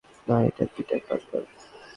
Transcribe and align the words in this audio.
না, 0.27 0.35
এটা 0.49 0.63
Peter 0.73 1.01
Parker. 1.07 1.43